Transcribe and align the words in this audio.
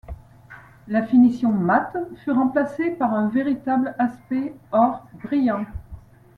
La 0.87 1.05
finition 1.05 1.51
mate 1.51 1.95
fut 2.15 2.31
remplacée 2.31 2.89
par 2.89 3.13
un 3.13 3.27
véritable 3.29 3.93
aspect 3.99 4.55
or 4.71 5.05
brillant. 5.21 5.65